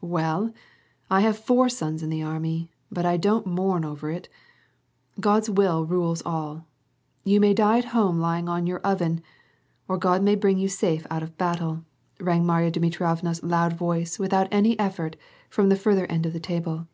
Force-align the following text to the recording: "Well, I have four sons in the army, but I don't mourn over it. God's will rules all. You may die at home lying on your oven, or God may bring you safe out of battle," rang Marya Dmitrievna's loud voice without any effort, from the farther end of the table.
"Well, 0.00 0.52
I 1.08 1.20
have 1.20 1.38
four 1.38 1.68
sons 1.68 2.02
in 2.02 2.10
the 2.10 2.20
army, 2.20 2.68
but 2.90 3.06
I 3.06 3.16
don't 3.16 3.46
mourn 3.46 3.84
over 3.84 4.10
it. 4.10 4.28
God's 5.20 5.48
will 5.48 5.86
rules 5.86 6.20
all. 6.26 6.66
You 7.22 7.38
may 7.38 7.54
die 7.54 7.78
at 7.78 7.84
home 7.84 8.18
lying 8.18 8.48
on 8.48 8.66
your 8.66 8.80
oven, 8.80 9.22
or 9.86 9.96
God 9.96 10.20
may 10.20 10.34
bring 10.34 10.58
you 10.58 10.66
safe 10.66 11.06
out 11.12 11.22
of 11.22 11.38
battle," 11.38 11.84
rang 12.18 12.44
Marya 12.44 12.72
Dmitrievna's 12.72 13.44
loud 13.44 13.74
voice 13.74 14.18
without 14.18 14.48
any 14.50 14.76
effort, 14.80 15.14
from 15.48 15.68
the 15.68 15.76
farther 15.76 16.06
end 16.06 16.26
of 16.26 16.32
the 16.32 16.40
table. 16.40 16.88